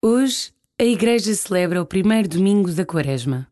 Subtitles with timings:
[0.00, 3.48] Hoje, a Igreja celebra o primeiro domingo da Quaresma.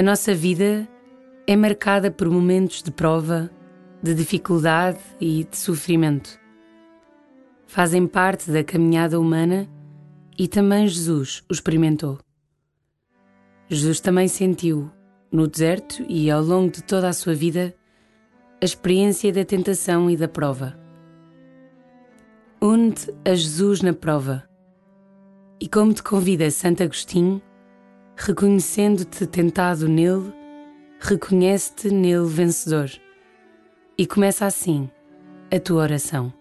[0.00, 0.88] A nossa vida
[1.46, 3.50] é marcada por momentos de prova,
[4.02, 6.40] de dificuldade e de sofrimento.
[7.66, 9.68] Fazem parte da caminhada humana
[10.38, 12.18] e também Jesus o experimentou.
[13.68, 14.90] Jesus também sentiu,
[15.30, 17.74] no deserto e ao longo de toda a sua vida,
[18.58, 20.80] a experiência da tentação e da prova.
[22.58, 24.48] Une-te a Jesus na prova.
[25.60, 27.42] E como te convida Santo Agostinho,
[28.22, 30.30] reconhecendo-te tentado nele,
[31.00, 32.90] reconhece-te nele vencedor.
[33.96, 34.90] E começa assim
[35.50, 36.39] a tua oração.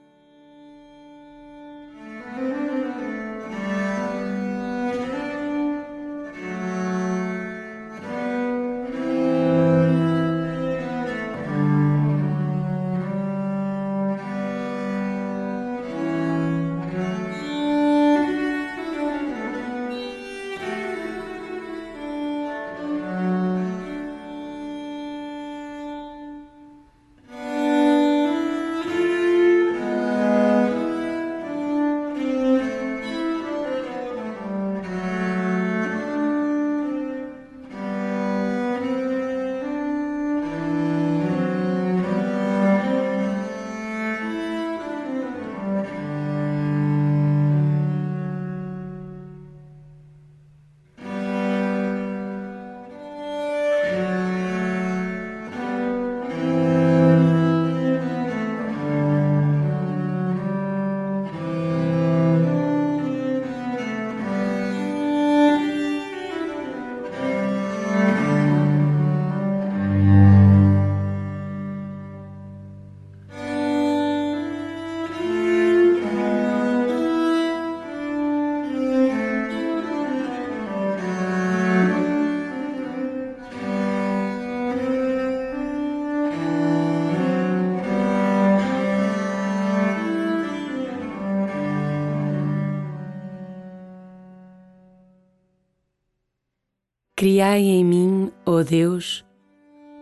[97.19, 99.25] Criai em mim, ó Deus,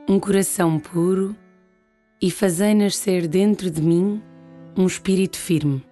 [0.08, 1.36] um coração puro
[2.22, 4.22] e fazei nascer dentro de mim
[4.78, 5.84] um espírito firme.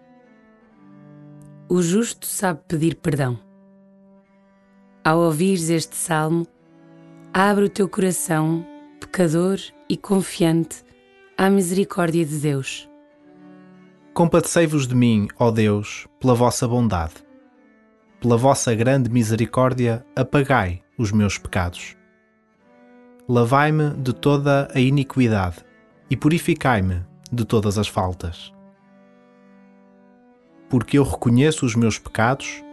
[1.67, 3.39] O justo sabe pedir perdão.
[5.03, 6.45] Ao ouvires este salmo,
[7.33, 8.63] abre o teu coração,
[8.99, 9.57] pecador
[9.89, 10.83] e confiante,
[11.35, 12.87] à misericórdia de Deus.
[14.13, 17.15] Compadecei-vos de mim, ó Deus, pela vossa bondade.
[18.21, 21.95] Pela vossa grande misericórdia, apagai os meus pecados.
[23.28, 25.57] Lavai-me de toda a iniquidade
[26.09, 28.53] e purificai-me de todas as faltas.
[30.69, 32.64] Porque eu reconheço os meus pecados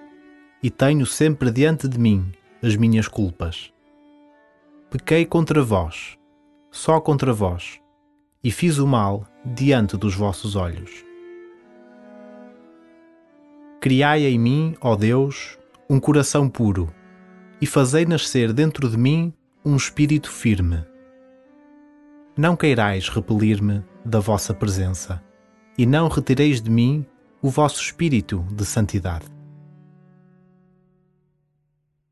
[0.63, 2.33] e tenho sempre diante de mim
[2.63, 3.73] as minhas culpas.
[4.91, 6.19] Pequei contra vós,
[6.71, 7.81] só contra vós,
[8.45, 11.05] e fiz o mal diante dos vossos olhos.
[13.81, 15.59] Criai em mim, ó Deus,
[15.89, 16.93] um coração puro
[17.63, 19.33] e fazei nascer dentro de mim
[19.65, 20.85] um espírito firme.
[22.37, 25.23] Não queirais repelir-me da vossa presença,
[25.79, 27.07] e não retireis de mim
[27.41, 29.27] o vosso espírito de santidade.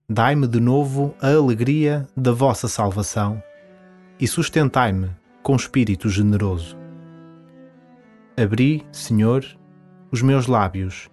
[0.08, 3.42] Dai-me de novo a alegria da vossa salvação
[4.20, 5.10] e sustentai-me
[5.42, 6.78] com espírito generoso.
[8.40, 9.44] Abri, Senhor,
[10.12, 11.10] os meus lábios,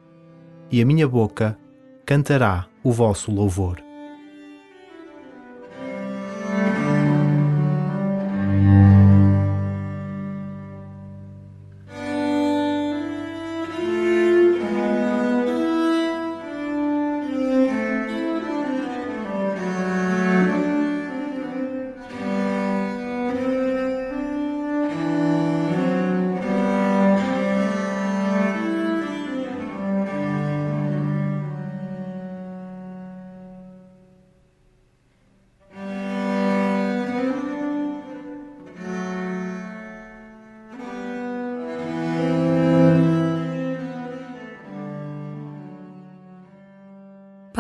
[0.72, 1.58] e a minha boca
[2.06, 3.87] cantará o vosso louvor.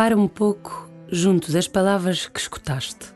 [0.07, 3.13] Para um pouco junto das palavras que escutaste.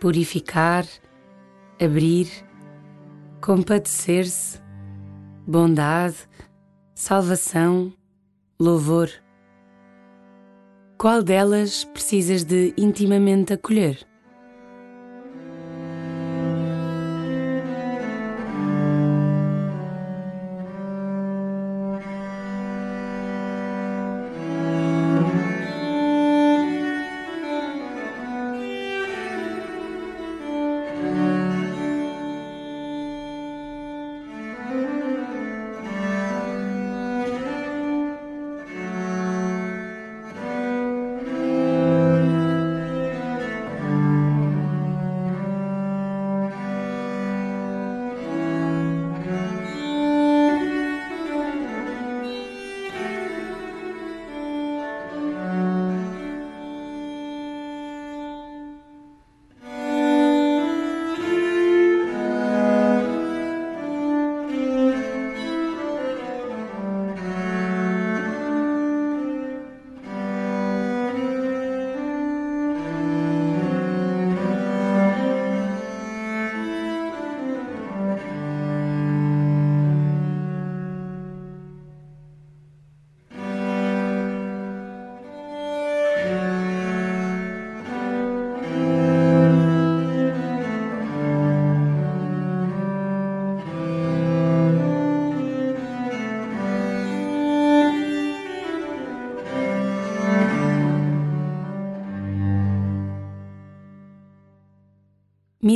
[0.00, 0.84] Purificar,
[1.80, 2.26] abrir,
[3.40, 4.60] compadecer-se,
[5.46, 6.16] bondade,
[6.96, 7.92] salvação,
[8.58, 9.08] louvor.
[10.98, 14.04] Qual delas precisas de intimamente acolher?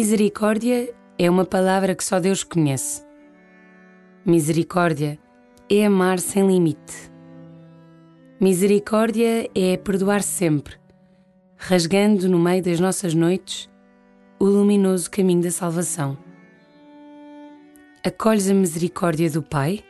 [0.03, 3.05] Misericórdia é uma palavra que só Deus conhece.
[4.27, 5.17] Misericórdia
[5.71, 7.09] é amar sem limite.
[8.41, 10.75] Misericórdia é perdoar sempre,
[11.57, 13.71] rasgando no meio das nossas noites
[14.41, 16.19] o luminoso caminho da salvação.
[18.05, 19.85] Acolhes a misericórdia do Pai?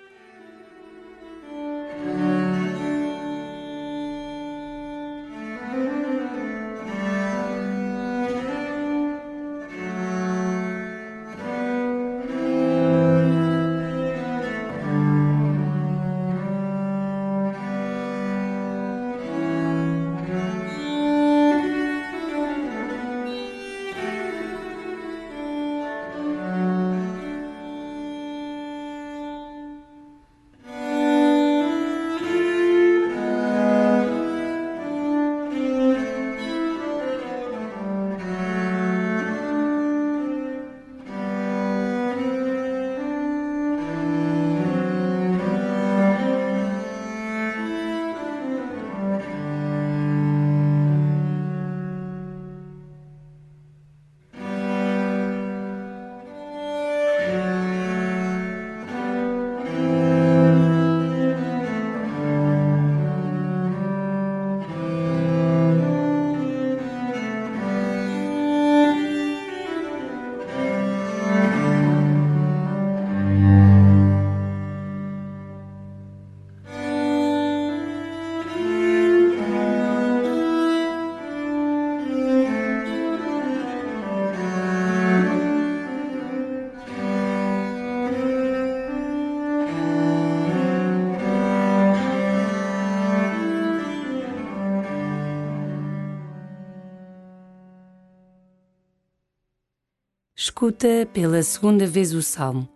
[100.45, 102.69] Escuta pela segunda vez o salmo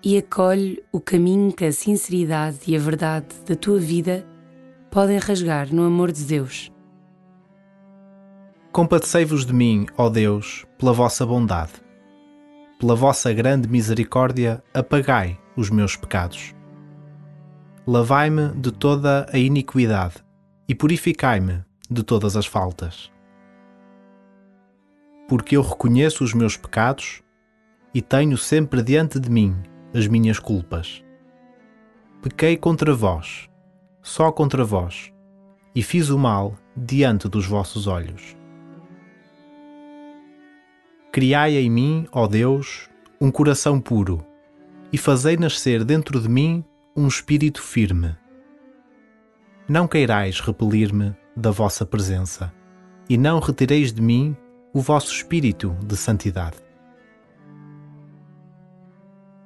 [0.00, 4.24] e acolhe o caminho que a sinceridade e a verdade da tua vida
[4.88, 6.70] podem rasgar no amor de Deus.
[8.70, 11.72] Compadecei-vos de mim, ó Deus, pela vossa bondade.
[12.78, 16.54] pela vossa grande misericórdia, apagai os meus pecados.
[17.84, 20.14] Lavai-me de toda a iniquidade
[20.68, 23.10] e purificai-me de todas as faltas.
[25.28, 27.22] Porque eu reconheço os meus pecados
[27.94, 29.56] e tenho sempre diante de mim
[29.94, 31.04] as minhas culpas.
[32.22, 33.48] Pequei contra vós,
[34.00, 35.12] só contra vós,
[35.74, 38.36] e fiz o mal diante dos vossos olhos.
[41.10, 42.88] Criai em mim, ó Deus,
[43.20, 44.24] um coração puro,
[44.92, 46.64] e fazei nascer dentro de mim
[46.96, 48.16] um espírito firme.
[49.68, 52.52] Não queirais repelir-me da vossa presença,
[53.08, 54.36] e não retireis de mim
[54.74, 56.56] o vosso espírito de santidade.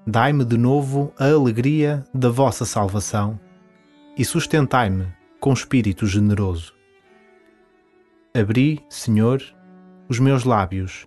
[0.06, 3.38] Dai-me de novo a alegria da vossa salvação
[4.16, 5.08] e sustentai-me
[5.40, 6.72] com espírito generoso.
[8.32, 9.42] Abri, Senhor,
[10.08, 11.06] os meus lábios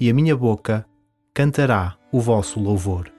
[0.00, 0.86] e a minha boca
[1.34, 3.13] cantará o vosso louvor.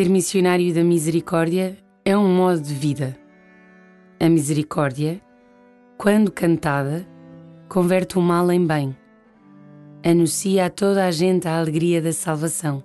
[0.00, 1.76] Ser missionário da misericórdia
[2.06, 3.14] é um modo de vida.
[4.18, 5.20] A misericórdia,
[5.98, 7.06] quando cantada,
[7.68, 8.96] converte o mal em bem.
[10.02, 12.82] Anuncia a toda a gente a alegria da salvação.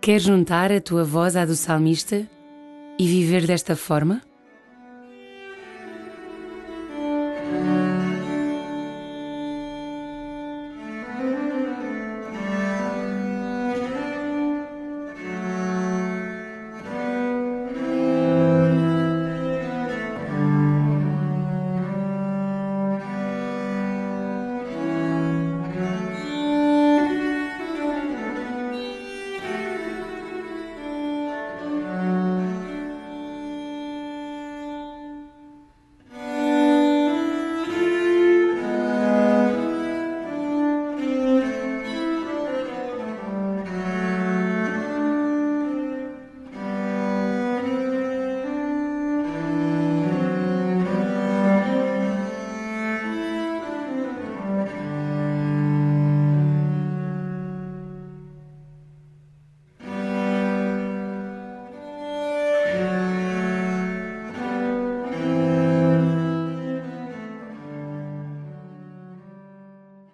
[0.00, 2.28] Quer juntar a tua voz à do salmista
[2.98, 4.20] e viver desta forma?